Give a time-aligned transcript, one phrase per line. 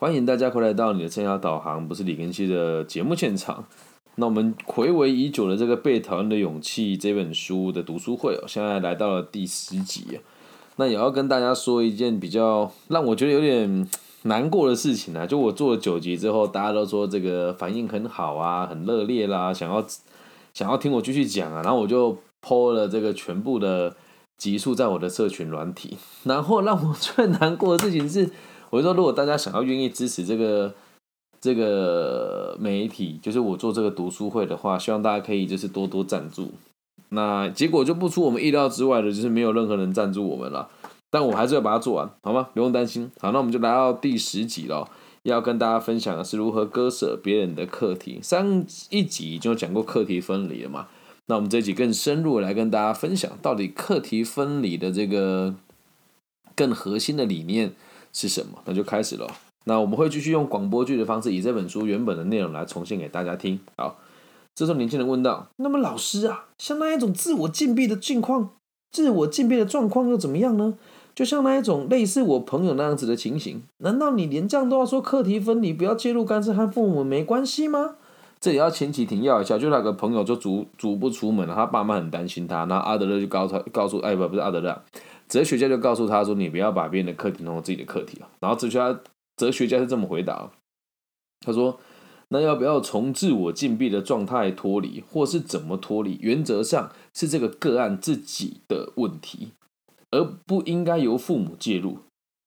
[0.00, 3.62] 欢迎大家回来到你的生涯导航，不是李根熙的节目现场。
[4.14, 10.18] 那我们回味已久的这个《被讨厌的勇气》这本书的读书会哦，现在来到了第十集啊。
[10.76, 13.86] 那也要跟大家说一件比较让我觉得有点
[14.22, 19.84] 难过的事情啊，就我做了九集之后，大家都说这个反应很好啊，很热烈啦，想要
[20.54, 23.94] 想要听我继续讲啊，然后我就抛了这个全部的
[24.38, 25.98] 集数在我的社群软体。
[26.24, 28.30] 然后让我最难过的事情是，
[28.70, 30.72] 我说如果大家想要愿意支持这个。
[31.42, 36.50] 这个媒体就是我做这个读书会的话，希望大家可以就是多多赞助。
[37.08, 40.68] 那结果就不出我们意料之外的，就是没有任何人赞助我们了。
[41.10, 42.50] 但我还是要把它做完，好吗？
[42.52, 43.10] 不用担心。
[43.18, 44.86] 好，那我们就来到第十集了，
[45.22, 48.20] 要跟大家分享的是如何割舍别人的课题。
[48.22, 50.88] 上一集就讲过课题分离了嘛？
[51.28, 55.54] 那我们这集更深入来跟大家分享，到底课题分离的这个
[56.54, 57.72] 更核心的理念
[58.12, 58.58] 是什么？
[58.64, 59.26] 那就开始了。
[59.64, 63.60] 那我们会继续用广播剧的方式，以这本书原本的内容来重现给大家听。
[63.76, 63.98] 好，
[64.54, 68.50] 这时候年轻人问道：“那么老师啊，像那一种自我禁闭的境况，
[68.90, 70.78] 自我禁闭的状况又怎么样呢？
[71.14, 77.96] 就像那一种类似我朋友那样子的情形，难道你连这样都要说课题分离，不要介入干涉和父母没关系吗？”
[78.40, 84.82] 这里要前提停要一下，就那个朋友就足足不出门了，他爸妈很担心他，然后阿德勒就告诉他告诉哎不不是阿德勒，
[85.30, 89.00] 哲学家就告诉他说：“你不要把别人的课题当成自己的课题啊。”然后哲学家。
[89.36, 90.52] 哲学家是这么回答
[91.40, 91.80] ：“他说，
[92.28, 96.18] 那要不要从自我禁闭的状态脱离，或是怎么脱离？
[96.20, 99.52] 原则上是这个个案自己的问题，
[100.10, 102.00] 而不应该由父母介入。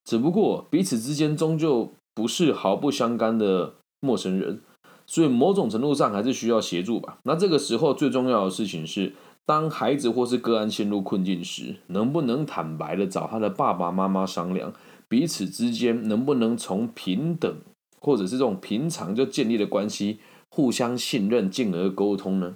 [0.06, 4.62] 只不过彼此之间终究不是毫不相干的陌生人，
[5.08, 7.18] 所以某种程度上还是需要协助吧。
[7.24, 9.14] 那这个时候最重要的事情是，
[9.46, 14.74] 当孩子或是个案陷入困境时，能不能坦白的找他的爸爸妈妈商量？”
[15.10, 17.56] 彼此之间能不能从平等
[18.00, 20.18] 或者是这种平常就建立的关系，
[20.50, 22.56] 互相信任，进而沟通呢？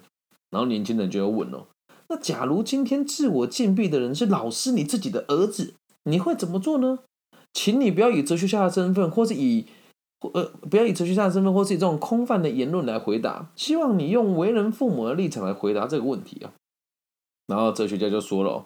[0.50, 1.68] 然后年轻人就要问哦，
[2.10, 7.00] 那假如今天自我禁闭的人是老师你自己的儿子，你会怎么做呢？
[7.54, 9.68] 请你不要以哲学家的身份，或是以
[10.22, 13.52] 呃不要以哲学家的身份，或是以这种空泛的言论来回答。
[13.56, 16.54] 希望你用为人父母的立场来回答这个问题啊。
[17.48, 18.66] 然后哲学家就说了。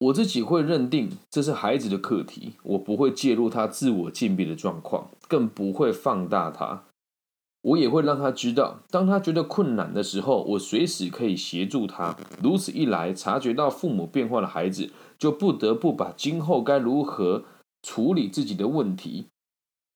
[0.00, 6.84] 我自己会认定这是孩子的课题，我不会介入他自我禁闭的状况，更不会放大他。
[7.62, 12.16] 我也会让他知道，当他觉得困难的时候，我随时可以协助他。
[12.40, 17.42] 如此一来，察觉到父母变化的孩子，就不得不把今后该如何
[17.82, 19.26] 处理自己的问题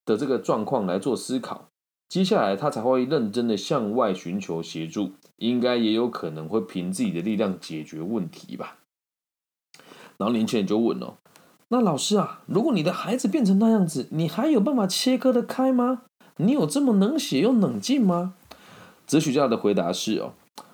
[0.03, 1.69] 的这个状况来做思考。
[2.09, 8.77] 接下来，他才会认真的向外寻求协助，应该也有可能会凭自己的力量解决问题吧。
[10.17, 11.15] 然后年轻人就问哦
[11.69, 16.03] ：“那老师啊，如果你的孩子变成那样子，你还有办法切割的开吗？
[16.37, 18.35] 你有这么能写又冷静吗？”
[19.07, 20.33] 哲学家的回答是：“哦，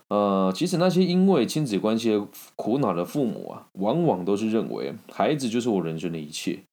[0.09, 2.21] 呃，其实那些因为亲子关系
[2.57, 6.63] 苦恼的父母啊，往往都是认为孩子就是我人生的一切，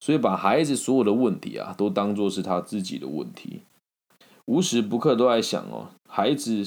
[0.00, 3.62] 所以把孩子所有的问题啊，都当做是他自己的问题，
[4.48, 6.64] 无时不刻都在想哦，孩子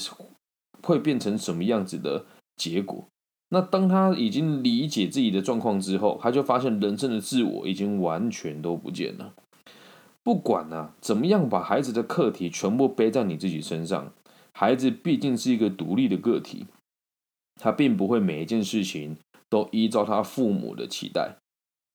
[0.84, 2.26] 会变成什么样子的
[2.56, 3.08] 结果。”
[3.50, 9.34] 那当他已经理解自己的状况之后，他就发现人生的自我已经完全都不见了。
[10.24, 14.14] 不管啊怎么样，把孩子的课题全部背在你自己身上，
[14.54, 16.68] 孩子毕竟是一个独立的个体，
[17.56, 19.18] 他并不会每一件事情
[19.50, 21.38] 都依照他父母的期待。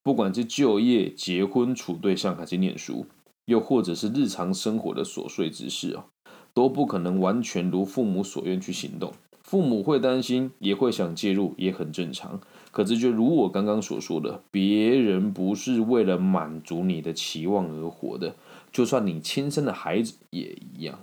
[0.03, 3.07] 不管是就业、结婚、处对象，还是念书，
[3.47, 6.07] 又或者是日常生活的琐碎之事啊，
[6.53, 9.13] 都不可能完全如父母所愿去行动。
[9.43, 12.41] 父母会担心，也会想介入，也很正常。
[12.73, 18.35] 可是，就如我刚刚所说的，别人不是为了满足你的期望而活的，
[18.73, 20.99] 就算你亲生的孩子也一样。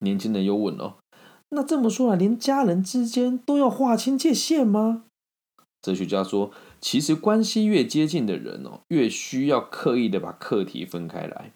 [0.00, 0.96] 年轻人又问哦，
[1.48, 5.04] 那这么说来，连家人之间都要划清界限吗？
[5.80, 6.50] 哲学家说，
[6.84, 11.54] 其实关系越接近的人哦，越需要刻意的把课题分开来。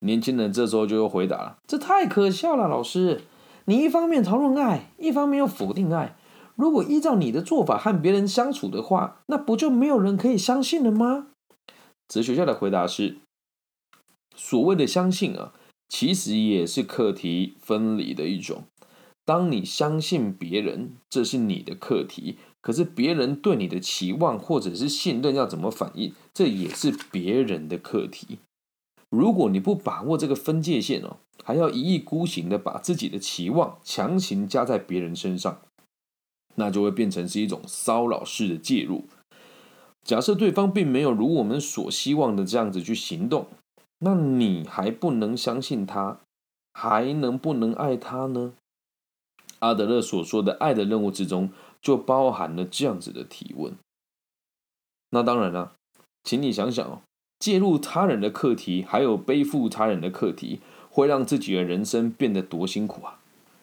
[0.00, 3.20] 年轻人这时候就又回答了：“这太可笑了，老师。”
[3.66, 6.16] 你一方面讨论爱，一方面又否定爱。
[6.56, 11.28] 如果依照你的做法和别人相处的话，那不就没有人可以相信了吗？
[12.08, 13.18] 哲学家的回答是：
[14.34, 15.52] 所谓的相信啊，
[15.88, 18.64] 其实也是课题分离的一种。
[19.24, 28.40] 当你相信别人，这是你的课题；可是别人对你的期望或者是信任要怎么反应，这也是别人的课题。
[29.08, 35.60] 如果你不把握这个分界线哦，还要一意孤行的把自己的期望强行加在别人身上，
[36.56, 39.04] 那就会变成是一种骚扰式的介入。
[40.02, 43.46] 假设对方并没有如我们所希望的这样子去行动，
[44.00, 46.18] 那你还不能相信他，
[46.72, 48.54] 还能不能爱他呢？
[49.60, 51.48] 阿德勒所说的爱的任务之中，
[51.80, 53.74] 就包含了这样子的提问。
[55.10, 55.74] 那当然了，
[56.24, 57.02] 请你想想哦，
[57.38, 63.20] 介入他人的课题，还有背负他人的课题，会让自己的人生变得多辛苦啊！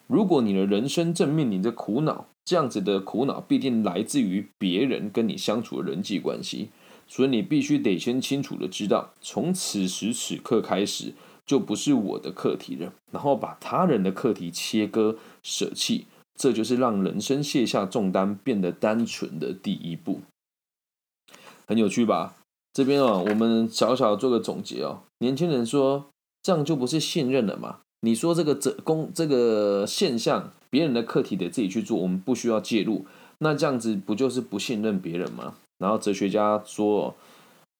[0.07, 6.69] 如果你的人生正面临着苦恼，这样子的苦恼必定来自于别人跟你相处的人际关系，
[7.07, 11.13] 所以你必须得先清楚的知道，从此时此刻开始
[11.45, 20.21] 就不是我的课题了，然后把他人的课题切割舍弃，这就是让人生卸下重担、变得单纯的第一步。
[21.67, 22.35] 很有趣吧？
[22.73, 25.03] 这边哦，我们小小做个总结哦。
[25.19, 26.07] 年轻人说，
[26.41, 27.79] 这样就不是信任了嘛？
[28.01, 33.05] 你说这个这公这个现象，别人的课题得自己去做，我们不需要介入，
[33.37, 35.55] 那这样子不就是不信任别人吗？
[35.77, 37.15] 然后哲学家说，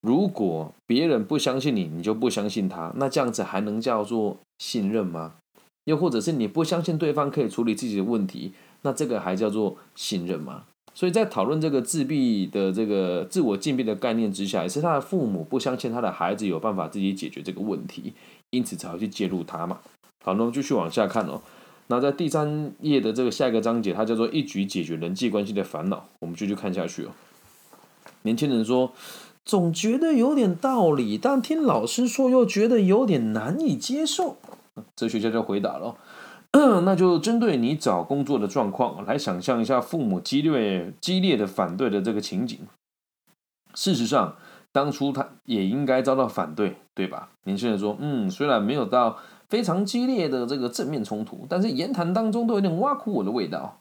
[0.02, 5.36] 如果别人不相信你，你就不相信他，那这样子还能叫做信任吗？
[5.86, 8.54] 又或者是你不相信对方可以处理自己的问题，
[8.84, 10.64] 那这个还叫做信任吗？
[10.96, 18.14] 所以在讨论这个自闭的这个自我禁闭的概念之下，也是他的父母不相信他的孩子有办法自己解决这个问题，
[18.52, 19.80] 因此才会去介入他嘛。
[20.24, 21.42] 好，那我们继续往下看哦。
[21.88, 27.10] 那在第三页的这个下一个章节，它叫做“一举解决人际关系的烦恼”，我们继续看下去哦。
[28.22, 28.94] 年轻人说，
[29.44, 34.38] 总觉得有点道理，但听老师说又觉得有点难以接受。
[34.96, 35.96] 哲学家就回答了。
[36.86, 42.60] 那就针对你找工作的状况来想象一下，父母激烈激烈的反对的这个情景。
[43.74, 44.36] 事实上，
[44.72, 47.30] 当初他也应该遭到反对，对吧？
[47.46, 49.18] 年轻人说：“嗯，虽然没有到
[49.50, 53.80] 非常激烈的这个正面冲突，但是言谈当中都有点挖苦我的味道。”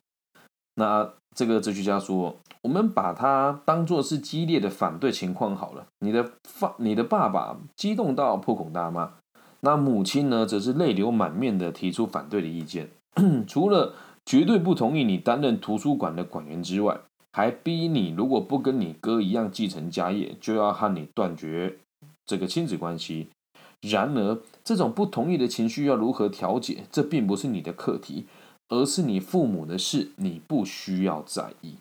[0.76, 5.86] 那这个哲学家说：“我们把它当做是激烈的反对情况好了。
[5.98, 9.12] 你的爸，你的爸爸激动到破口大骂。”
[9.64, 12.90] 那母亲呢，则是泪流满面的提出反对的意见，
[13.46, 13.94] 除了
[14.26, 17.00] 绝对不同意你担任图书馆的馆员之外，
[17.32, 21.78] 还逼你如果不跟你哥一样继承家业，就要和你断绝
[22.26, 23.28] 这个亲子关系。
[23.80, 28.26] 然而，这种不同意的情绪要如何调解，这并不是你的课题，
[28.68, 31.74] 而是你父母的事，你不需要在意。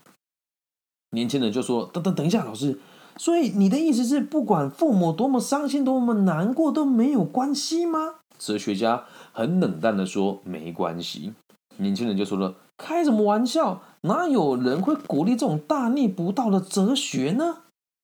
[1.09, 2.79] 年轻人就说：“等等等一下，老师。”
[3.21, 8.15] 所以你的意思是，不管父母多么伤心、多么难过，都没有关系吗？
[8.39, 11.33] 哲学家很冷淡的说：“没关系。”
[11.77, 13.83] 年轻人就说了：“开什么玩笑？
[14.01, 17.57] 哪有人会鼓励这种大逆不道的哲学呢？”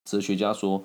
[0.08, 0.84] 哲学家说：“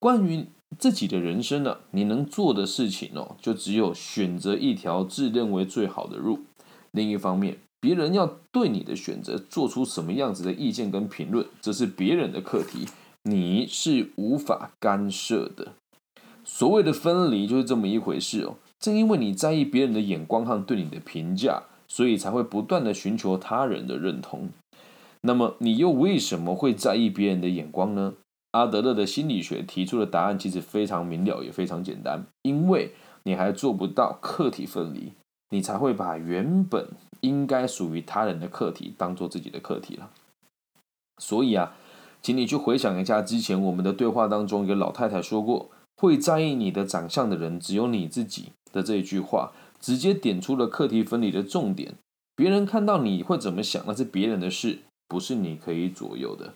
[0.00, 0.46] 关于
[0.78, 6.38] 自己的人生呢，你能做的事情哦，就只有选择一条自认为最好的路。
[6.92, 12.88] 另一方面，别人要对你的选择做出什么样子的意见跟评论，这是别人的课题。”
[13.26, 15.72] 你是无法干涉的。
[16.44, 18.56] 所谓的分离就是这么一回事哦。
[18.78, 24.50] 正因为你在意别人的眼光和对你的评价，所以才会不断的寻求他人的认同。
[25.22, 28.12] 那么，你又为什么会在意别人的眼光呢？
[28.50, 32.26] 阿德勒的心理学提出的答案其实非常明了，也非常简单。
[32.42, 32.92] 因为
[33.22, 35.14] 你还做不到客体分离，
[35.48, 36.88] 你才会把原本
[37.22, 40.10] 应该属于他人的课题当做自己的课题了。
[41.16, 41.74] 所以啊。
[42.24, 51.96] 请你去回想一下之前我们的对话当中，一个老太太说过：“会在意你的长相的人只有你自己的这一句话，直接点出了课题分离的重点。
[52.34, 56.54] 别人看到你会怎么想，那是别人的事，不是你可以左右的。”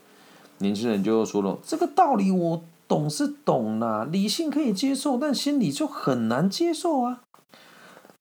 [0.56, 7.20] 年轻人就又说了：“这个道理我懂是懂啦，理性可以接受，但心里就很难接受啊。”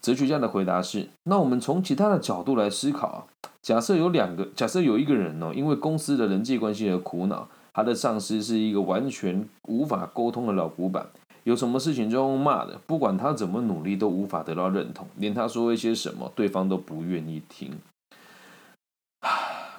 [0.03, 3.19] 哲学家的回答是：“那我们从其他的角度来思考啊。”
[3.67, 11.05] 假设有两个，假设有一个人哦，因为公司的人际关系而苦恼，他的上司是一个完全无法沟通的老古板，
[11.43, 17.73] 有什么事情就用骂的，不管他怎么努力都无法得到认同，连他说一些什么，对方都不愿意听。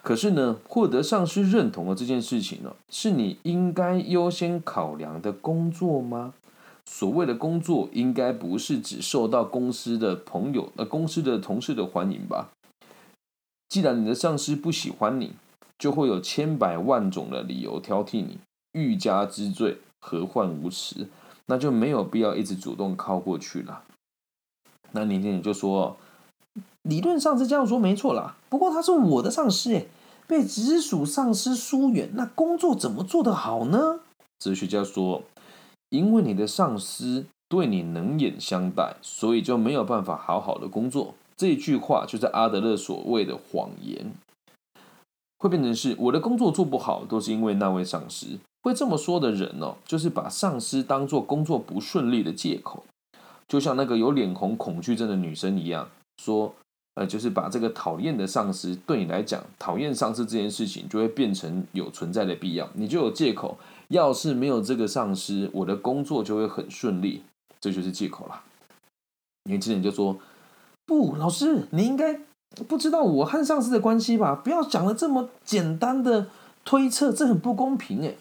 [0.02, 6.34] 可是呢，获得上司认同的这件事情呢，是你应该优先考量的工作吗？
[6.84, 12.50] 所谓的工作，应该不是只受到公司的朋友、呃公司的同事的欢迎吧？
[13.68, 15.32] 既然你的上司不喜欢你，
[15.78, 18.38] 就会有千百万种的理由挑剔你，
[18.72, 21.08] 欲加之罪，何患无辞？
[21.46, 23.82] 那就没有必要一直主动靠过去了。
[24.92, 25.96] 那年轻人就说
[26.82, 29.86] ：“理论上是这样说没错啦，不过他是我的上司，哎，
[30.26, 34.00] 被直属上司疏远，那工作怎么做得好呢？”
[34.40, 35.22] 哲学家说
[35.90, 44.12] ：“因为你的上司对你冷眼相待，所以就没有办法好好的工作。”这一句话就是阿德勒所谓的谎言，
[45.38, 48.40] 会变成是我的工作做不好，都是因为那位上司。
[48.60, 52.84] 会这么说的人哦，就是把上司当做工作不顺利的借口，
[53.46, 55.88] 就像那个有脸红恐惧症的女生一样，
[56.20, 56.52] 说，
[56.94, 63.56] 呃，就是把这个讨厌的上司对你来讲，讨厌上司这件事情就会变成有存在的必要，你就有借口。
[63.86, 67.22] 要是没有这个上司，我的工作就会很顺利，
[67.60, 68.42] 这就是借口了。
[69.44, 70.18] 年轻人就说
[70.88, 72.18] ：“不，老师，你应该
[72.66, 74.34] 不知道我和上司的关系吧？
[74.34, 76.28] 不要讲的这么简单的
[76.64, 78.14] 推测，这很不公平。”哎，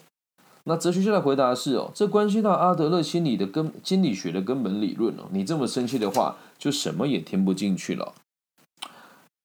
[0.64, 5.22] 那哲学家的回答是：“哦，这关系到阿德勒心理的根心理学的根本理论哦。
[5.30, 8.12] 你这么生气的话，就什么也听不进去了。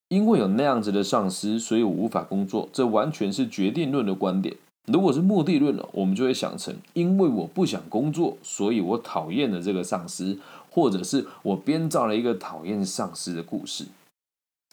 [0.10, 2.68] 因为有那样子的上司，所以我无法工作。
[2.74, 4.58] 这完全是决定论的观点。”
[4.92, 10.38] 如果是目的论了，我们就会想成，因为我不想工作，所以我讨厌了这个上司，
[10.74, 13.86] 或者是我编造了一个讨厌上司的故事。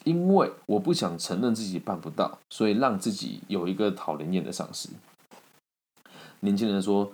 [0.05, 4.89] 因为我不想承认自己办不到，所以让自己有一个讨人厌的上司。
[6.41, 7.13] 年轻人说：“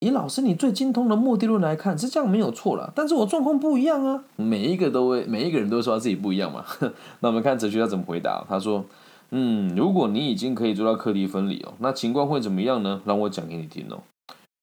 [0.00, 2.92] 以老师你最精通的目的论来看，是这样没有错了。
[2.96, 6.64] 但是我状况不一样啊，每一个都会，每一个人都说他自己不一样嘛。
[7.20, 8.84] 那我们看哲学家怎么回答，他说。”
[9.30, 13.02] 嗯，如果你已经可以做到课题分离哦，那情况会怎么样呢？
[13.04, 13.98] 让我讲给你听哦。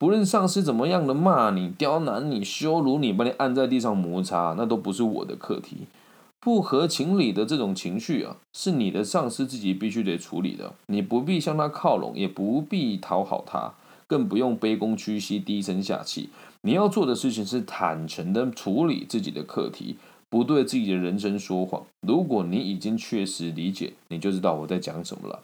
[0.04, 5.88] 不论上司怎么样的骂你、刁难你、羞辱你、把你按在地上摩擦，那都不是我的课题。
[6.42, 10.74] 不合情理的这种情绪啊，是你的上司自己必须得处理的。
[10.88, 16.28] 你不必向他靠拢，也不必讨好他，更不用卑躬屈膝、低声下气。
[16.64, 19.96] 你要做的事情是坦诚的处理自己的课题。
[20.30, 21.82] 不对自己的人生说谎。
[22.06, 25.40] 如果你已经确实理解，你就知道我在讲什么了。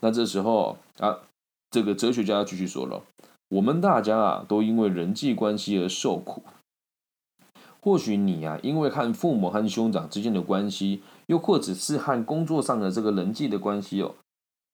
[0.00, 1.18] 那这时候啊，
[1.70, 3.02] 这个哲学家继续说了：
[3.50, 6.42] 我们大家啊，都因为人际关系而受苦。
[7.80, 14.14] 或许你啊，因为和父母和兄长之间的关系，又或者是和工作上的这个人际的关系哦，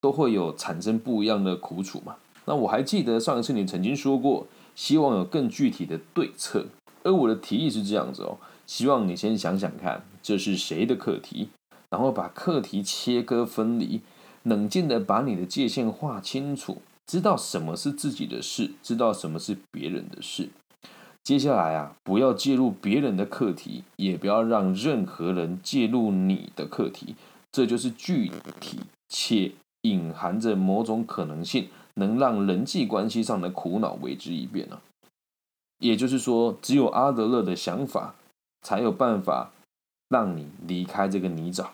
[0.02, 2.16] 都会有产生不一样的苦楚嘛。
[2.44, 6.66] 那我还记得上一次你曾经说过，希望有更具体的对策。
[7.02, 8.36] 而我的提议是这样子哦。
[8.66, 11.48] 希望你先想想看，这是谁的课题，
[11.88, 14.02] 然后把课题切割分离，
[14.42, 20.48] 冷静的把你的界限划清楚，知道什么是自己的事，知道什么是别人的事。
[21.22, 27.14] 接下来啊，不要介入别人的课题，也不要让任何人介入你的课题。
[27.52, 34.82] 这就是具体且隐含着某种可能性，能让人际关系上的苦恼为之一变啊。
[35.78, 38.14] 也就是说，只有阿德勒的想法。
[38.62, 39.52] 才有办法
[40.08, 41.68] 让你离开这个泥沼。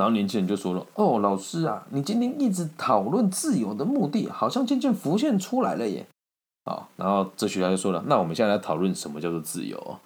[0.00, 6.06] 然后年轻人就说了：“哦，老师啊，你今天一直讨论自由的目的，好像渐渐浮现出来了耶。”
[6.64, 9.98] 好，然后哲学家就说了：“那我们现在来讨论什么叫做自由。”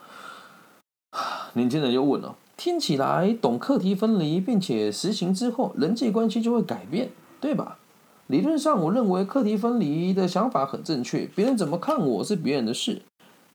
[1.54, 7.10] 年轻人又问了：“听起来懂课题分离，并且实行之后，人际关系就会改变，
[7.40, 7.78] 对吧？
[8.26, 11.28] 理论上，我认为课题分离的想法很正确。
[11.36, 13.02] 别人怎么看我是别人的事。”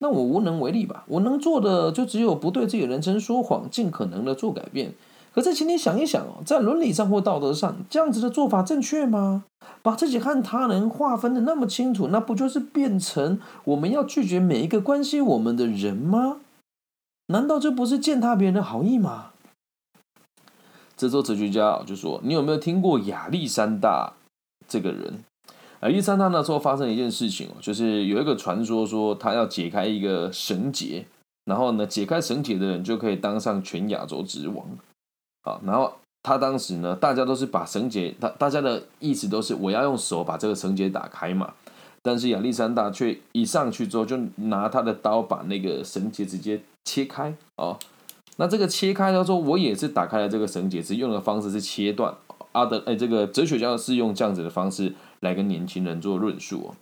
[0.02, 4.94] 那我无能为力吧，我能做的就只有不对自己的人生说谎，尽可能的做改变。
[5.40, 9.46] 可是，请你想一想哦，在伦理上或道德上，这样子的做法正确吗？
[9.82, 16.42] 把自己和他人划分的那么清楚，那不就是变成我们要拒绝每一个关心我们的人吗？
[17.28, 19.28] 难道这不是践踏别人的好意吗？
[20.98, 24.12] 这时候哲学家就说：“你有没有听过亚历山大
[24.68, 25.24] 这个人？”
[25.84, 31.06] 亚历山大那时候发生一件事情，就是有一个传说说他要解开一个绳结，
[31.46, 34.68] 然后呢解开绳结的人就可以当上全亚洲之王。
[35.44, 35.94] 啊，然后
[36.24, 41.54] 他当时呢，大家都是把绳结，大大家的意思都是我要用手把这个绳结打开嘛。
[42.02, 47.78] 但是亚历山大却一上去之后就拿他的刀把那个绳结直接切开哦。
[48.38, 52.14] 那这个切开他说我也是打开了这个绳结，只用的方式是切断。
[52.54, 54.96] 阿德哎，这个哲学家是用这样子的方式。
[55.22, 56.76] 来跟年轻人做论述哦，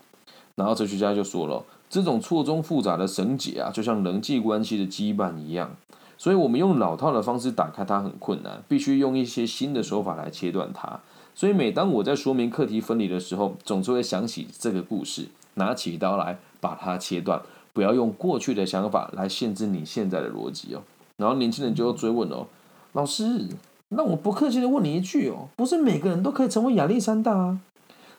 [0.53, 5.75] 然后哲学家就说了，这种错综复杂的绳结啊，就像人际关系的羁绊一样，
[6.17, 10.99] 所以我们用老套的方式打开它很困难，必须用一些新的手法来切断它。
[11.35, 17.39] 所以每当我在说明课题分离的时候，总是会想起这个故事，拿起刀来把它切断，
[17.73, 20.81] 不要用过去的想法来限制你现在的逻辑哦。
[21.17, 22.47] 然后年轻人就追问哦，
[22.93, 23.47] 老师，
[23.89, 27.59] 那我不客气的问你一句哦，不是每个人都可以成为亚历山大啊？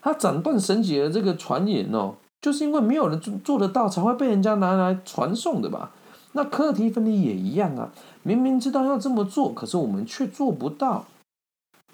[0.00, 5.90] 他斩断绳结的这个传言哦，就是因为没有人做做得到，才会被人家拿来传送的吧？
[6.32, 7.92] 那课题分离也一样啊，
[8.22, 11.06] 明明知道要这么做，可是我们却做不到。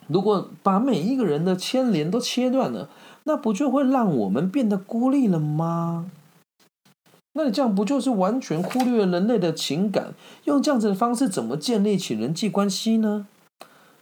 [0.06, 2.90] 如果把每一个人的牵连都切断了，
[3.24, 6.10] 那不就会让我们变得孤立了吗？
[7.32, 10.14] 那你这样不就是完全忽略了人类的情感？
[10.44, 13.26] 用这样子的方式，怎么建立起人际关系呢？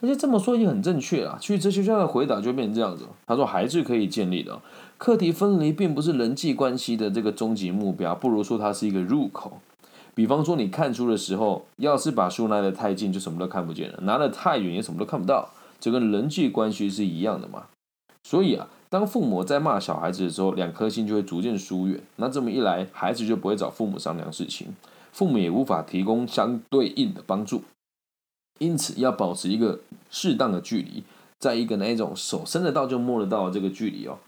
[0.01, 1.39] 而且这么说也很正确啊。
[1.41, 4.61] 其实哲学家的回答就变成这样子，他说还是可以建立的。
[4.99, 9.61] 课题分离并不是人际关系的这个终极目标，不如说它是一个入口。
[10.15, 15.51] 比方说，你看书的时候，要是把书拿得太近，就什么都看不见了；拿得太远，也什么都看不到。
[15.81, 17.67] 这跟人际关系是一样的嘛。
[18.23, 22.01] 所以啊，当父母在骂小孩子的时候，两颗心就会逐渐疏远。
[22.17, 24.69] 那这么一来，孩子就不会找父母商量事情，
[25.13, 27.63] 父母也无法提供相对应的帮助。
[28.59, 31.03] 因此，要保持一个适当的距离，
[31.41, 34.19] 在一个那一种手伸得到就摸得到的这个距离哦，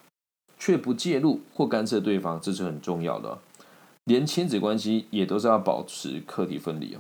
[0.59, 3.39] 却不介入或干涉对方，这是很重要的。
[4.05, 6.99] 连亲子关系也都是要保持课题分离哦。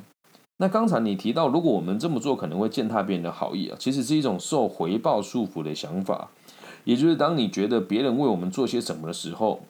[0.58, 6.30] 那刚才你提到，如果我们这么做可能会践踏别人的好意啊，其实是一种受回报束缚的想法。
[6.84, 9.61] 也就是当你觉得别人为我们做些什么的时候，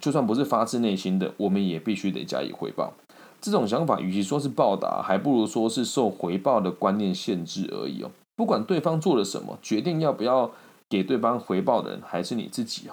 [0.00, 2.92] 就算不是发自内心的，我们也必须得加以回报。
[3.40, 8.10] 这种想法与其说是报答，还不如说是受回报的观念限制而已哦。
[8.36, 10.50] 不管对方做了什么，决定要不要
[10.88, 12.92] 给对方回报的人还是你自己哦。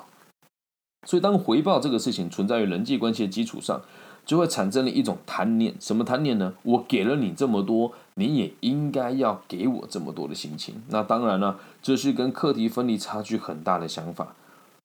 [1.08, 3.82] 所以，当回报这个事情存在于人际关系的基础上，
[4.26, 5.74] 就会产生了一种贪念。
[5.80, 6.54] 什么贪念呢？
[6.64, 10.84] 我给了你这么多，你也应该要给我这么多的心情。
[10.90, 14.36] 那当然了，这是跟课题分离差距很大的想法。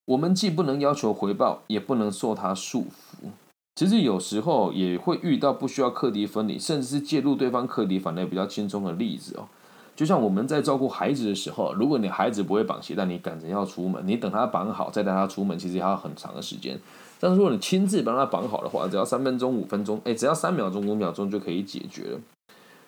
[0.05, 3.31] 我们既不能要求回报，也不能受他束缚。
[3.75, 9.49] 其实有时候也会遇到不需要课题分离，甚至是介入对方课题反而比较轻松的例子哦。
[9.95, 16.79] 就像我们在照顾孩子的时候，如果你孩子不会绑鞋带，你赶着要出门，你等他绑好再带他出门，其实还要很长的时间。
[17.21, 22.21] 但是如果你亲自帮他绑好的话，只要三分钟、五分钟，哎，只要三秒钟、五秒钟就可以解决了。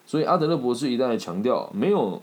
[0.07, 2.23] 所以阿德勒博士一再强调，没有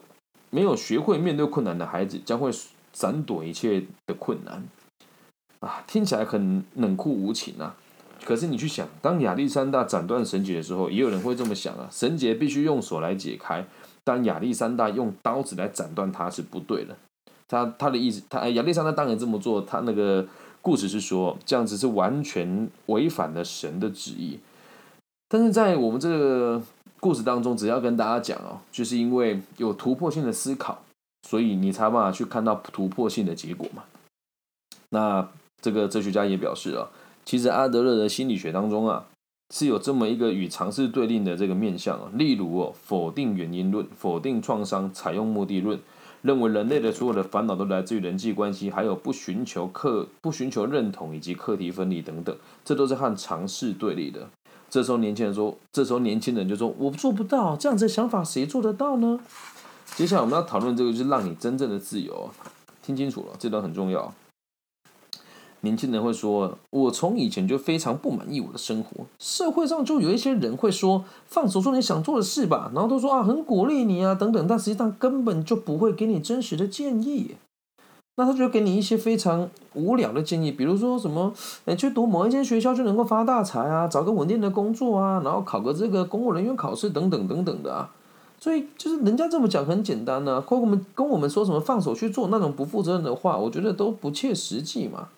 [0.50, 2.52] 没有学会面对困难的孩子，将会
[2.92, 4.68] 闪躲一切的困难。
[5.62, 7.76] 啊，听起来很冷酷无情啊！
[8.26, 13.66] 可是你去想，当亚历山大斩断绳结的时候，也有人会这么想啊，绳结必须用手来解开。
[14.04, 16.96] 当亚历山大用刀子来斩断他是不对的，
[17.48, 20.28] 他他的意思，他亚历山大当然这么做，他那个
[20.62, 24.40] 故事是说这样子是完全违反了神的旨意。
[25.30, 26.62] 但是在我们这个
[27.00, 30.84] 故事当中，只要跟大家讲哦，就是因为有突破性的思考，
[31.28, 33.84] 所以你才办法去看到突破性的结果嘛。
[34.90, 35.30] 那
[35.62, 36.90] 这个哲学家也表示啊，
[37.24, 39.06] 其实阿德勒的心理学当中啊。
[39.52, 45.78] 是有这么一个与尝试对立的这个面相啊，例如哦，否定原因论、否定创伤、采用目的论，
[46.22, 54.30] 认为人类的所有的烦恼都来自于人际关系，还有不寻求客、不寻求认同以及课题分离等等，这都是和尝试对立的。
[54.70, 59.20] 这时候年轻人说，这时候年轻人就说，我做不到这样子的想法，谁做得到呢？
[59.98, 62.30] 接下来我们要讨论这个，就是让你真正的自由，
[62.82, 64.14] 听清楚了，这段很重要。
[65.62, 69.06] 年轻人会说：“我从以前就非常不满意我的生活。
[69.20, 74.48] 社会上就有一些人会说，放手做你想做的事吧，然后都说啊，很鼓励你啊，等等。
[74.48, 77.36] 但实际上根本就不会给你真实的建议。
[78.18, 81.34] 那他就给你一些非常无聊的建议，比如说什么，
[81.66, 87.92] 哎，去读某一间学校就能够发大财啊，找个稳定的工作啊，然后考个这个公务人员考试等等等等的啊。
[88.40, 95.10] 所以就是人家这么讲很简单呢，跟我们跟我们说什么放手去做那种不负责任的话，我觉得都不切实际嘛。”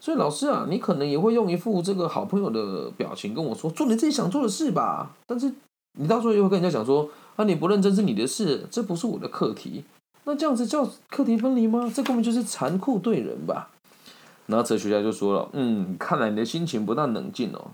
[0.00, 5.52] 所以老师啊，你可能也会用一副这个好朋友的表情跟我说：“做你自己想做的事吧。”但是
[5.98, 9.84] 你到时候又会跟人家讲说：“啊，你不认真是你的事，这不是我的课题。”
[10.24, 11.92] 那这样子叫课题分离吗？
[11.94, 13.68] 这根本就是残酷对人吧。
[14.46, 17.72] 然后哲学家就说了：“嗯，看来你的心情不大冷静哦。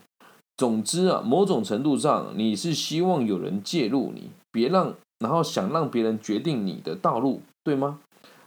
[0.56, 8.00] 总之啊，某种程度上你是希望有人介入你，别让，然后想让别人决定你的道路，对吗？”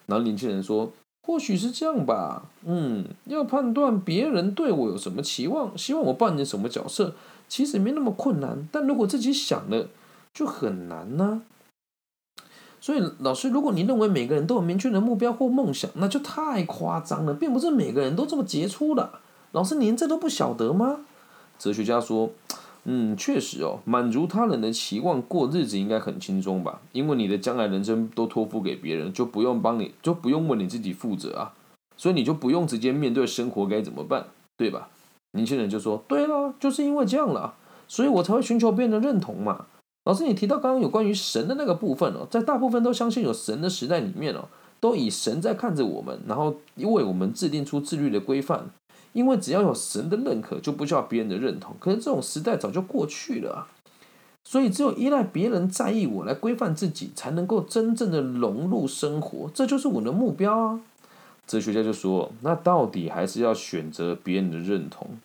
[0.05, 0.91] 然后年轻人说。
[1.29, 7.13] 或许是这样吧，嗯，要判断别人对我有什么期望，希望我扮演什么角色，
[7.47, 8.67] 其实没那么困难。
[8.71, 9.89] 但如果自己想了，
[10.33, 11.43] 就很难呢。
[12.81, 19.11] 所以，老师，如果你认为每个人都有明确的目标或梦想，那就太夸张了，并不是每个人都这么杰出的。
[19.51, 21.01] 老师，您这都不晓得吗？
[21.59, 22.31] 哲学家说。
[22.91, 26.81] 嗯，确实哦，满足他人的期望过日子应该很轻松吧？
[26.91, 31.53] 因为你的将来人生都托付给别人，就不用帮你，就不用为你自己负责啊，
[31.95, 34.25] 所以你就不用直接面对生活该怎么办，
[34.57, 34.89] 对吧？
[35.33, 37.53] 年轻人就说：“对啦，就是因为这样了，
[37.87, 39.67] 所以我才会寻求别人的认同嘛。”
[40.05, 44.45] 老师，你提到刚刚有关于神的那个部分哦，在大部分都相信有神的时代里面哦，
[44.79, 48.71] 都以神在看着我们，然后为我们制定出自律的规范。
[49.13, 51.75] 因为只要有神的认可，就不需要别人的认同。
[51.79, 53.67] 可是这种时代早就过去了，
[54.43, 59.49] 所以只有依赖别人在意我来规范自己，才能够真正的融入生活。
[59.53, 60.79] 这就是我的目标啊！
[61.47, 65.17] 哲学家就说：“那到底还是要选择别人的认同，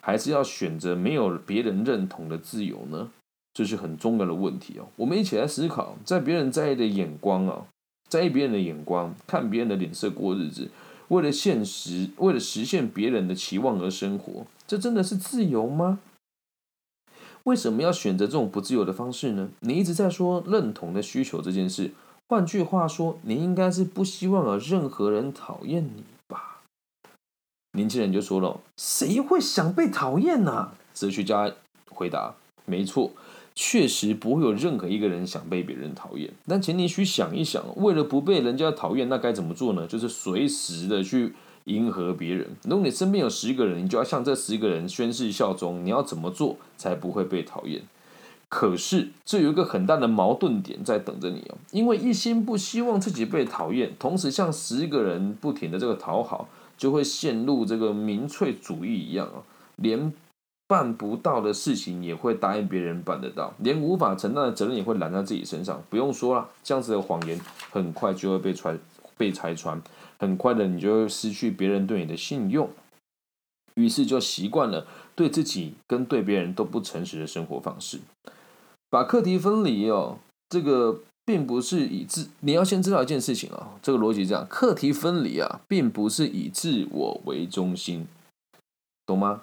[0.00, 3.10] 还是要选择没有别人认同的自由呢？
[3.54, 4.88] 这是很重要的问题哦。
[4.96, 7.66] 我们一起来思考，在别人在意的眼光啊，
[8.08, 10.68] 在意别人的眼光，看别人的脸色过日子。”
[11.10, 15.98] 为了现实，为了实现别人的期望而生活，这真的是自由吗？
[17.44, 19.48] 为什么要选择这种不自由的方式呢？
[19.60, 21.92] 你一直在说认同的需求这件事，
[22.28, 26.60] 换句话说，你应该是不希望有任何人讨厌你吧？
[27.72, 31.52] 年轻人就说了：“谁会想被讨厌呢？”哲学家
[31.88, 32.34] 回答
[32.66, 33.10] ：“没错。”
[33.62, 39.86] 确实不会有任何一个人想被别人讨厌，但请你去想一想，为了不被人家讨厌，那该怎么做呢？
[39.86, 42.48] 就是随时的去迎合别人。
[42.62, 45.84] 如果你身边有十个人，你就要向这十个人宣誓效忠。
[45.84, 47.82] 你要怎么做才不会被讨厌？
[48.48, 59.44] 可是这有一个很大的矛盾点在等着你哦，因为一心不希望自己被讨厌，同时向十个人不停的这个讨好，就会陷入这个民粹主义一样啊，
[59.76, 60.10] 连。
[60.70, 65.82] 办不到的事情也会答应别人办得到，连无法承担的责任也会揽在自己身上。
[65.90, 67.36] 不用说了，这样子的谎言
[67.72, 68.78] 很快就会被传
[69.16, 69.82] 被拆穿，
[70.20, 72.70] 很快的你就会失去别人对你的信用，
[73.74, 77.98] 于是就习惯了对自己跟对别人都不诚实的生活方式。
[78.88, 88.06] 把课题分离哦，这个并不是以自你要先知道一件事情啊，这个逻辑这样，课题分离啊，并不是以自我为中心，
[89.04, 89.42] 懂吗？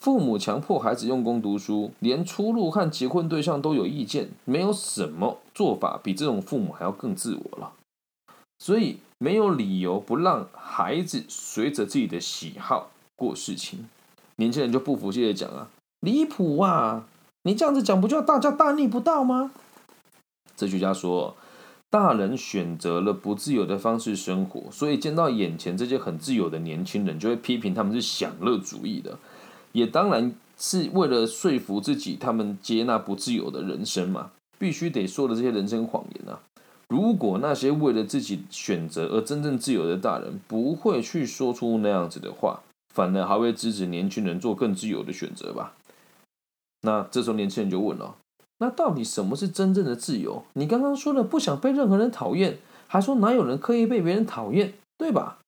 [0.00, 7.74] 父母强迫孩子用功读书，连出路和结婚对象都有意见，没有什么做法比这种父母还要更自我了。
[8.58, 13.90] 所以没有理由不让孩子随着自己的喜好过事情。
[14.36, 15.68] 年轻人就不服气的讲啊，
[16.00, 17.04] 离谱啊！
[17.42, 19.52] 你这样子讲，不就要大家大逆不道吗？
[20.56, 21.36] 哲学家说，
[21.90, 29.18] 大人选择了不自由的方式生活，所以见到眼前这些很自由的年轻人，就会批评他们是享乐主义的。
[29.72, 36.40] 也当然是为了说服自己，他们接纳不自由的人生嘛，必须得说的这些人生谎言啊。
[36.88, 45.74] 如果那些为了自己选择而真正自由的大人不会去说出那样子的话，反而还会支持年轻人做更自由的选择吧？
[46.82, 48.16] 那这时候年轻人就问了：
[48.58, 50.42] 那到底什么是真正的自由？
[50.54, 55.38] 你刚刚说了不想被任何人讨厌，还说哪有人刻意被别人讨厌，对吧？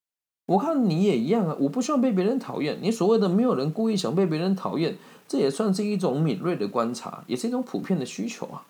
[0.53, 1.55] 我看你也一样啊！
[1.59, 2.77] 我不希望被别人讨厌。
[2.79, 4.95] 你所谓的没有人故意想被别人讨厌，
[5.27, 8.61] 这也算是一种敏锐的观察，也是一种普遍的需求啊。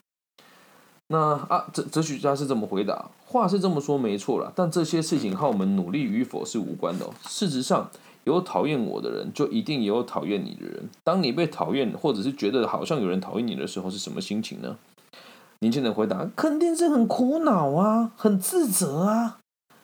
[1.08, 1.17] 那
[1.50, 7.06] 啊，哲哲学家是这么回答，话是这么说没错了，但这些事情和我们努力与否是无关的。
[7.28, 7.91] 事实上，
[8.24, 10.89] 有讨厌我的人，就一定也有讨厌你的人。
[11.04, 14.78] 当你被讨厌，或者是觉得好像有人讨厌你的时候，是什么心情呢？
[15.60, 19.39] 年轻人回答：肯定是很苦恼啊，很自责啊。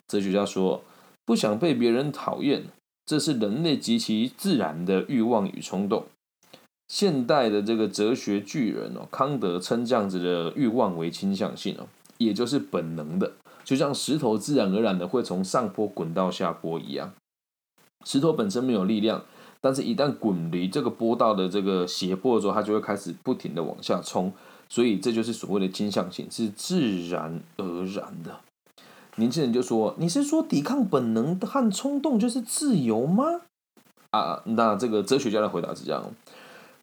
[0.07, 0.81] 哲学家说。
[1.29, 2.63] 不想被别人讨厌，
[3.05, 6.07] 这是人类极其自然的欲望与冲动。
[6.87, 11.85] 现代的这个哲学巨人哦，康德称这样子的欲望为倾向性哦，
[12.17, 17.13] 也就是本能的，就像石头自然而然的会从上坡滚到下坡一样。
[18.03, 19.23] 石头本身没有力量，
[19.61, 24.33] 但是一旦滚离这个坡道的这个斜坡之后，它就会开始不停的往下冲。
[24.67, 28.39] 所以这就是所谓的倾向性，是自然而然的。
[29.19, 33.41] 年轻人就说：“你是说抵抗本能和冲动就是自由吗？”
[34.11, 36.03] 啊，那这个哲学家的回答是这样：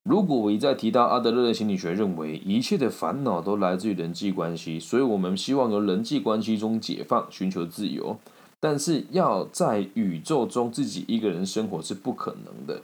[0.05, 8.17] 如果我一再提到阿德勒的心理学认为一切的烦恼都来自于人际关系，所以我们希望由人际关系中解放，寻求自由。
[8.61, 12.83] 但是要在宇宙中自己一个人生活是不可能的。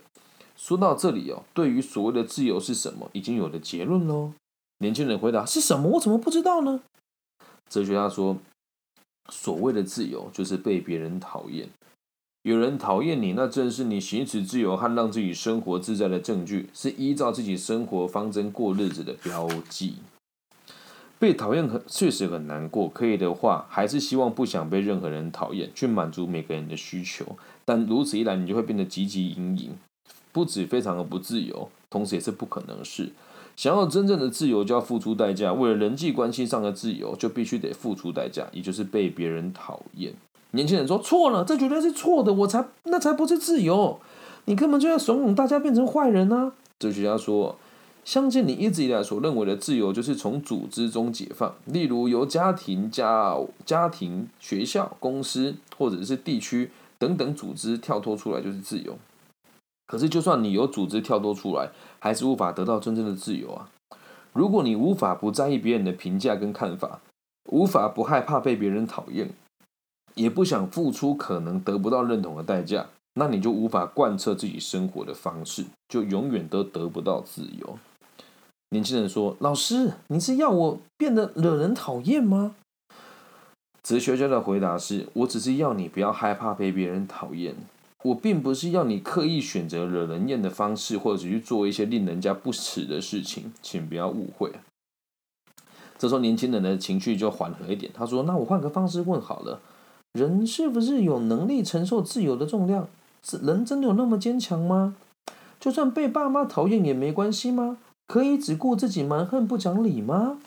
[0.57, 4.33] 说到这里哦，对于所谓的自由是什么，已经有了结论喽。
[4.79, 5.91] 年轻人回答：“是什么？
[5.91, 6.81] 我怎么不知道呢？”
[7.71, 8.37] 哲学家说。
[9.33, 11.71] 所谓的自由，就是被别人讨厌。
[12.42, 19.95] 有人讨厌你，那正是你行使自由和让自己生活自在的证据，是依照自己生活方针过日子的标记。
[21.18, 27.25] 被讨厌很确实很难过，可以的话，还是希望不想被任何人讨厌，去满足每个人的需求。
[27.64, 29.71] 但如此一来，你就会变得汲汲营营，
[30.33, 33.12] 不止非常的不自由，同时也是不可能的事。
[33.57, 35.53] 想要真正的自由，就要付出代价。
[35.53, 40.12] 为了人际关系上的自由，就必须得付出代价，也就是被别人讨厌。
[40.53, 43.99] 年轻人说错了，这绝对是错的，我才那才不是自由，
[44.47, 46.53] 你根本就要怂恿大家变成坏人呢。
[46.79, 47.57] 哲学家说，
[48.05, 58.99] 相信你一直以来所认为的自由，就是从组织中解放，例如由家庭、家、家庭、学校、公司或者是地区等等组织跳脱出来就是自由。
[59.87, 61.69] 可是，就算你有组织跳脱出来，
[62.03, 63.71] 还是无法得到真正的自由啊！
[64.33, 67.01] 如果你无法不在意别人的评价跟看法，
[67.49, 69.31] 无法不害怕被别人讨厌，
[70.17, 77.79] 也不想付出可能得不到认同的代价，那你就无法贯彻自己生活的方式，就永远都得不到自由。
[78.71, 82.57] 年轻人说：“老师，你是要我变得惹人讨厌吗？”
[83.81, 87.55] 哲学家的回答是：“我只是要你不要害怕被别人讨厌。”
[88.03, 94.51] 我并不是要你刻意选择惹人厌的方式，或者去做一些令人家不耻的事情，请不要误会。
[95.97, 99.61] 这时候年轻人的情绪就缓和一点，他说：“那我换个方式问好了，
[100.15, 102.88] 人是不是有能力承受自由的重量？
[103.41, 104.97] 人真的有那么坚强吗？
[105.61, 107.79] 就算被爸妈讨厌也没关系吗？
[108.09, 110.38] 可以只顾自己蛮横不讲理吗？”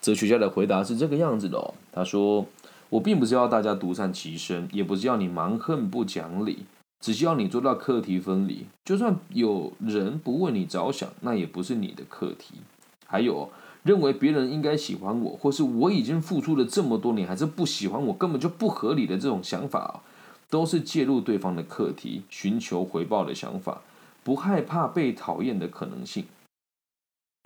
[0.00, 2.46] 哲学家的回答是这个样子的哦，他说。
[2.90, 6.64] 我并不是要大家独善其身，也不是要你蛮横不讲理，
[7.00, 8.66] 只需要你做到课题分离。
[8.84, 12.54] 就算有人不为你着想，那也不是你的课题。
[13.06, 13.50] 还有，
[13.82, 20.00] 认为别人应该喜欢我，或是我已经付出了这么多年还是不喜欢我，根本就不合理的这种想法，
[20.48, 23.82] 都是介入对方的课题，寻求回报的想法，
[24.24, 26.24] 不害怕被讨厌的可能性，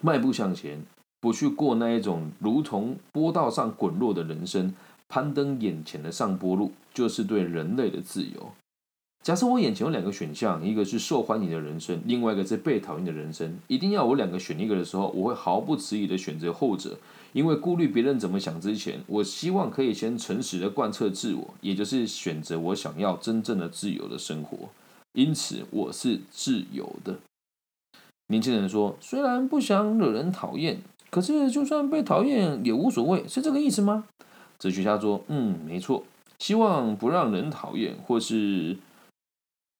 [0.03, 0.83] 迈步向前，
[1.21, 4.73] 不去过那一种如同波道上滚落的人生。
[5.13, 8.53] 攀登眼前的上坡路，就是对人类的自由。
[9.23, 13.59] 假设我眼前有两个选项，一个是受欢迎的人生，另外一个是被讨厌的人生。
[13.67, 16.99] 一定要我两个选一个的时候，我会毫不迟疑的选择后者，
[17.35, 24.71] 因为顾虑别人怎么想之前，我希望可以先诚实的贯彻自我，也就是选择我想要真正的自由的生活。
[25.13, 27.19] 因此，我是自由的。
[28.29, 34.07] 年轻人说：“虽然不想惹人讨厌，可是就算被讨厌也无所谓，是这个意思吗？”
[34.63, 36.05] 哲学家说：“嗯，没错，
[36.39, 38.77] 希望不让人讨厌，或是，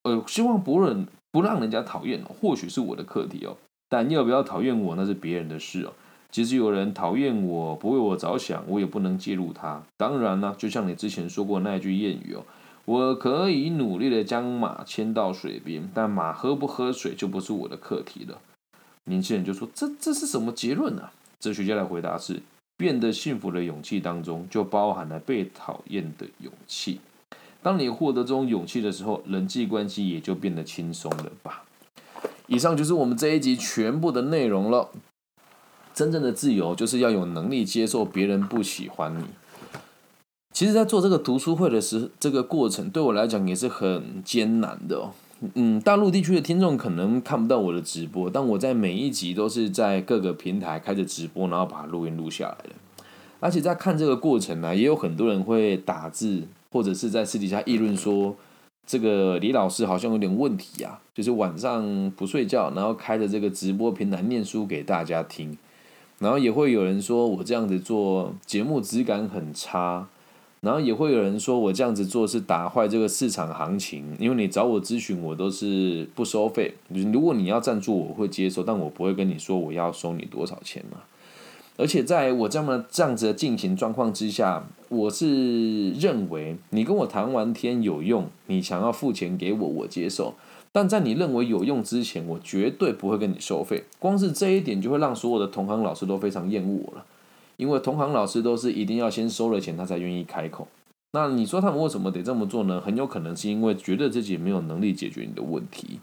[0.03, 3.57] 呃，希望不让不让人家讨厌，或许是我的课题哦。
[3.89, 5.93] 但要不要讨厌我，那是别人的事哦。
[6.33, 9.85] 即使有人讨厌我，不为我着想，我也不能介入他。
[9.97, 12.45] 当然呢，就像你之前说过那句谚语哦，
[12.85, 18.41] 我可以努力的将马牵到水边，但马喝不喝水就不是我的课题了。”
[19.07, 22.43] 年轻人就说：“这这是什么结论呢？”哲学家的回答是。
[22.83, 26.99] 变得幸福的勇气当中，就包含了被讨厌的勇气。
[27.63, 31.63] 当你获得这种勇气的时候，人际关系也就变得轻松了吧。
[32.49, 34.91] 以上就是我们这一集全部的内容了。
[35.95, 39.27] 真正的自由，就是要有能力接受别人不喜欢你。
[40.53, 45.13] 其实，在做这个读书会的时，这个过程对我来讲也是很艰难的哦。
[45.55, 52.71] 嗯，大陆地区的听众可能看不到我的直播，但我在每一集都是在各个平台开着直播，然后把录音录下来的。
[53.41, 58.37] 而且在看这个过程呢，也有很多人会打字，或者是在私底下议论说，
[58.87, 65.59] 这个李老师好像有点问题啊，就是晚上不睡觉，然后开着这个直播平台念书给大家听，
[66.21, 70.07] 然后也会有人说我这样子做节目质感很差。
[70.63, 76.73] 然后也会有人说我这样子做是打坏这个市场行情，因为你找我咨询，我都是不收费。
[76.89, 80.99] 如果你要赞助，我会接受，但我不会跟你说我要收你多少钱嘛。
[81.77, 90.35] 而且在我这么这样子的进行状况之下，我是认为你跟我谈完天有用，你想要付钱给我，我接受。
[90.71, 93.83] 但在你认为有用之前，我绝对不会跟你收费。
[93.99, 97.05] 光是这一点就会让所有的同行老师都非常厌恶我了。
[97.57, 100.69] 因为同行老师都是一定要先收了钱，他才愿意开口。
[101.13, 102.81] 那你说他们为什么得这么做呢？
[102.81, 106.01] 很有可能是因为觉得自己没有能力解决你的问题，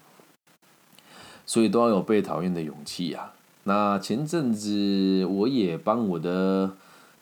[1.45, 3.33] 所以都要有被讨厌的勇气啊。
[3.63, 6.71] 那前阵子我也帮我的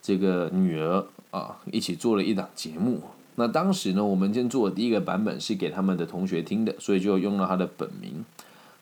[0.02, 3.00] 这个女儿啊一起做了一档节目。
[3.36, 8.24] 那当时呢，我们先做的第一个版本是给他们的同学听的，所以就用了他的本名。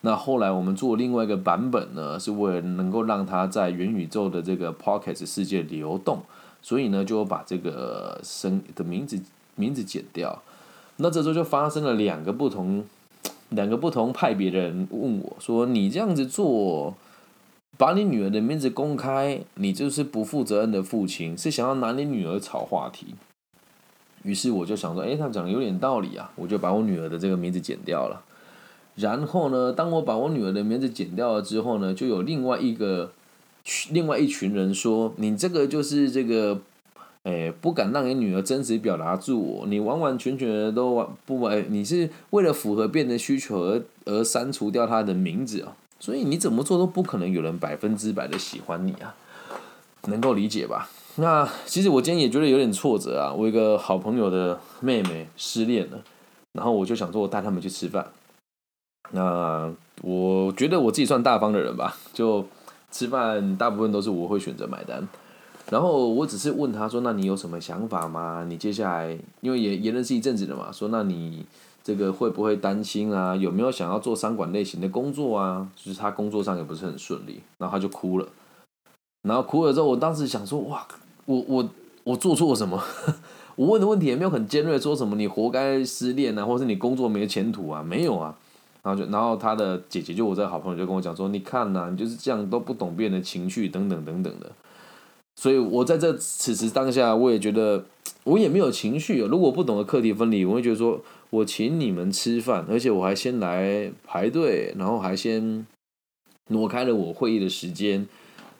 [0.06, 6.22] 那后来我们做另外一个版本呢，是为了能够让它在元宇宙的这个 Pocket 世界流动，
[6.62, 9.20] 所以呢就把这个声的名字
[9.56, 10.40] 名字剪掉。
[10.98, 12.84] 那这时候就发生了两个不同
[13.48, 16.94] 两个不同派别的人问我说：“你这样子做，
[17.76, 23.16] 把你女儿的名字公开，你就是不负责任的父亲，是想要拿你女儿炒话题。”
[24.22, 28.22] 于是我就想说：“哎，他讲的有点道理啊！”我就把我女儿的这个名字剪掉了。
[28.96, 33.12] 然后呢，当我把我女儿的名字剪掉了之后呢，就有另外一个
[33.90, 36.58] 另外一群人说：“你这个就是这个，
[37.24, 49.14] 哎，不敢让你女儿真实表达自我，你完完全全的都不完，你是为了符合别人的需求而而删除掉她的名字啊，所以你怎么做都不可能有人百分之百的喜欢你啊，
[50.06, 50.88] 能够理解吧？
[51.16, 56.02] 那其实我今天也觉得有点挫折啊，我一个好朋友的妹妹失恋了，
[56.52, 58.06] 然后我就想说，我带他们去吃饭。”
[59.12, 59.70] 那
[60.02, 62.44] 我觉得我自己算大方的人吧，就
[62.90, 65.06] 吃饭大部分都是我会选择买单，
[65.70, 68.44] 然后我只是问他说：“那你有什么想法吗？
[68.48, 71.44] 你接下来因为也也认识一阵子了嘛，说那你
[71.82, 73.34] 这个会不会担心啊？
[73.36, 75.68] 有没有想要做商管类型的工作啊？
[75.76, 78.28] 就是他工作上也不是很顺利，然后他就哭了，
[79.22, 80.86] 然后哭了之后，我当时想说：哇，
[81.26, 81.68] 我我
[82.04, 82.82] 我做错什么？
[83.56, 88.36] 我问的问题也没有很尖锐，说什么你活该失恋啊，或是你工作没前途啊，没有啊。
[88.86, 94.52] 然后就，然后他的姐姐就我这好朋友就跟我讲说，你看呐，你就是这样都不懂别人的情绪等等等等的。
[95.34, 97.84] 所以我在这此时当下，我也觉得
[98.22, 99.18] 我也没有情绪。
[99.22, 105.66] 如果不懂得课题分离，我会觉得说我请你们吃饭，而且我还先来排队，然后还先
[106.50, 108.06] 挪开了我会议的时间，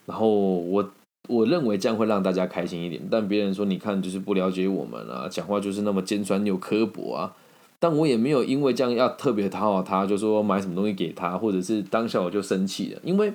[0.06, 0.90] 然后我。
[1.28, 7.34] 我认为这样会让大家开心一点，但别人说你看就是不了解我们啊，讲话就是那么尖酸又刻薄啊。
[7.78, 13.32] 但我也没有因为这样要特别讨好他，就说买什么东西给他，或者是当下我就生气了，因为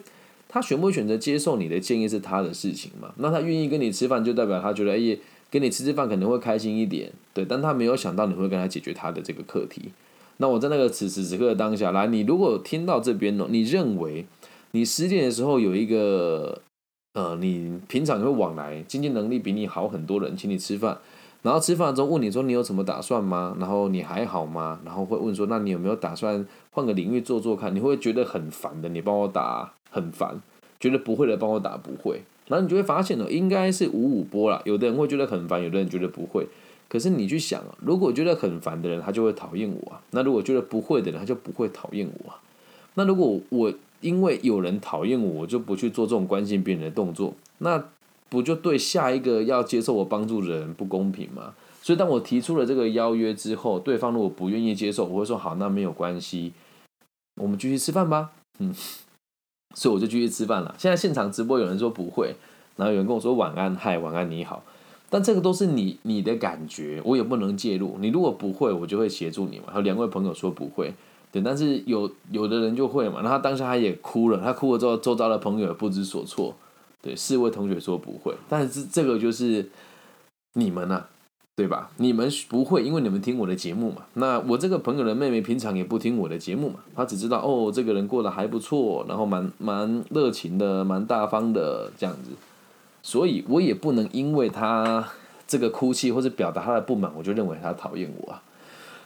[0.49, 3.13] 他选不选择接受你的建议是他的事情嘛。
[3.17, 5.17] 那他愿意跟你吃饭，就代表他觉得哎，
[5.49, 7.45] 跟你吃吃饭可能会开心一点，对。
[7.45, 9.91] 但他没有想到你会跟他解决他的这个课题。
[10.37, 14.25] 那我在那个此时此刻的当下来，你如果听到这边呢，你认为
[14.71, 16.61] 你失恋的时候有一个。
[17.13, 20.97] 呃，你平常会往来，经济能力比你好很多人请你吃饭，
[21.41, 23.55] 然后吃饭之后问你说你有什么打算吗？
[23.59, 24.79] 然后你还好吗？
[24.85, 27.75] 然后会问说那你有没有打算换个领域做做看？
[27.75, 30.41] 你会觉得很烦的，你帮我打很烦，
[30.79, 34.61] 觉得不会的帮我打不会，然后你就会发现哦，应该是五五波啦。
[34.65, 36.47] 有的人会觉得很烦，有的人觉得不会。
[36.87, 42.39] 可是你去想啊，如果觉得很烦的人，他就会讨厌我啊；那如果觉得不会的人，他就不会讨厌我啊。
[42.95, 43.73] 那如果我。
[44.01, 47.85] 因为有人讨厌我，我就不去做这种关心别人的动作，那
[48.31, 51.53] 不就对下一个要接受我帮助的人不公平吗？
[51.81, 56.53] 所以当我提出了这个邀约之后，对方如果不愿意接受，我会说好，那没有关系，
[57.41, 58.31] 我们继续吃饭吧。
[58.59, 58.73] 嗯，
[59.75, 60.73] 所以我就继续吃饭了。
[60.77, 62.35] 现在现场直播有人说不会，
[62.77, 64.63] 然后有人跟我说晚安，嗨，晚安，你好。
[65.09, 67.97] 但这个都是你你的感觉，我也不能介入。
[67.99, 69.65] 你如果不会，我就会协助你嘛。
[69.67, 70.93] 然后两位朋友说不会。
[71.33, 76.55] 对，但是有有的人就会嘛，然后当下他也哭了，他哭了之后，周遭的朋友也不知所措。
[77.01, 79.69] 对，四位同学说不会，但是这个就是
[80.53, 81.05] 你们呐，
[81.55, 81.89] 对吧？
[81.97, 84.03] 你们不会，因为你们听我的节目嘛。
[84.13, 92.31] 那我这个朋友的妹妹平常也不听我的节目嘛，她只知道哦，这个人过得还不错，然后蛮蛮热情的，蛮大方的这样子。
[93.01, 95.09] 所以我也不能因为她
[95.47, 98.43] 这个哭泣或者表达她的不满，我就认为她讨厌我啊。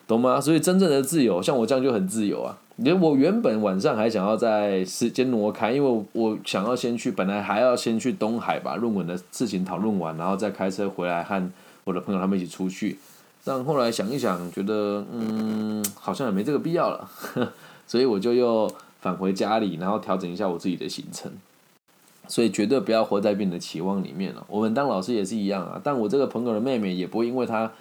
[0.07, 0.39] 懂吗？
[0.39, 2.57] 所以真正的自由，像我这样就很自由啊。
[2.75, 11.51] 连我原本晚上还想要在时间挪开，因为我想要先去，本来还要先去东海把论文的事情讨论完，然后再开车回来和
[11.85, 12.99] 我的朋友他们一起出去。
[13.43, 17.09] 但后来想一想，觉得嗯，好像也没这个必要了，
[17.87, 21.31] 所以我就又返回家里，然后调整一下我自己的行程。
[22.27, 24.45] 所以绝对不要活在别人的期望里面了。
[24.49, 25.79] 我们当老师也是一样啊。
[25.83, 27.71] 但我这个朋友的妹妹也不会因为她。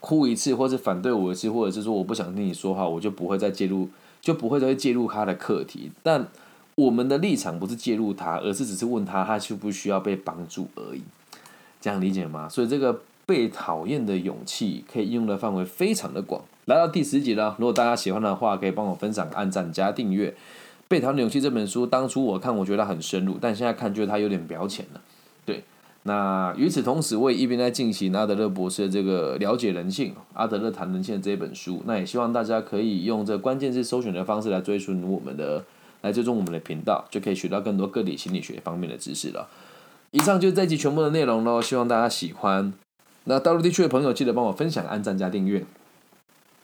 [0.00, 3.88] 哭一次，或是反对我一次，或者是说我不想听你说话，我就不会再介入，
[4.20, 5.90] 就不会再介入他的课题。
[6.02, 6.28] 但
[6.74, 11.02] 我们的立场不是介入他，而是只是问他他需不需要被帮助而已。
[11.80, 12.48] 这样理解吗？
[12.48, 16.42] 所以这个被讨厌的勇气可以应用的范围非常的广。
[16.66, 20.30] 来到第十集了，如果大家喜欢的话，可以帮我分享、按赞、加订阅。
[20.88, 25.00] 《被讨厌的勇气》这本书，当初我看我觉得很深入，但现在看觉得它有点表浅了。
[26.06, 31.82] 那与此同时，我也一边在进行阿德勒博士的这个了解人性、阿德勒谈人性这一本书。
[31.84, 35.64] 那也希望大家可以用这关键字搜寻的方式来追寻我们的，
[36.02, 39.48] 来追踪我们的频道，就可以学到更多个体心理学方面的知识了。
[40.12, 42.72] 以上就是这一集全部的内容喽，希望大家喜欢。
[43.24, 45.64] 那大陆地区的朋友记得帮我分享、按赞加订阅。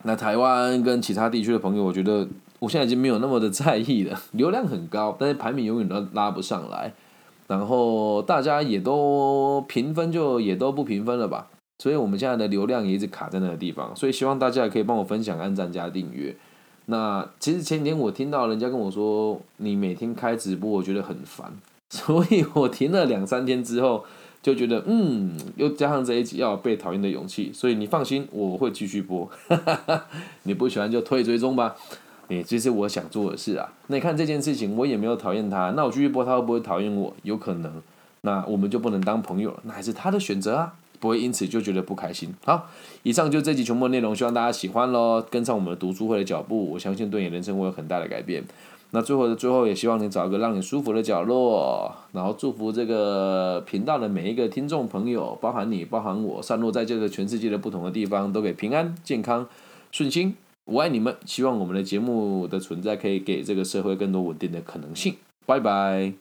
[0.03, 2.25] 那台湾跟其他地区的朋友，我觉得
[2.59, 6.93] 我现在已经没有那么的在意了，流量很高，但是排名永远都拉不上来。
[7.47, 11.47] 然后大家也都评分就也都不评分了吧，
[11.79, 16.35] 所以我们现在的流量也一直卡在那个地方，所以希望大家也可以帮我分享、按赞加订阅。
[16.85, 21.53] 那其实前几天我听到人家跟我说，你每天开直播，我觉得很烦，
[21.89, 24.03] 所以我停了两三天之后，
[24.41, 29.29] 就觉得嗯，又加上这一集要被讨厌的勇气，所以你放心，我会继续播。
[30.43, 31.75] 你不喜欢就退追踪吧。
[32.29, 33.73] 诶，这是我想做的事啊。
[33.87, 37.13] 那你看这件事情，我也没有讨厌他，那我继续播，他会不会讨厌我？
[37.23, 37.81] 有可能，
[38.21, 39.59] 那我们就不能当朋友了。
[39.63, 42.33] 那还是他的选择啊，不会因此就觉得不开心。
[42.45, 42.69] 好，
[43.03, 45.21] 以上就这集全部内容，希望大家喜欢喽。
[45.29, 48.43] 跟上我们的读书会的脚步，我相信对你人生会有很大的改变。
[48.95, 59.47] 那最后的最后，也希望你找一个让你舒服的角落，然后祝福这个频道的每一个听众朋友，包含你，包含我，散落在这个全世界的不同的地方，都给平安、健康、
[59.91, 60.35] 顺心。
[60.65, 65.15] 我爱你们，希望我们的节目的存在可以给这个社会更多稳定的可能性。
[65.45, 66.13] 拜拜。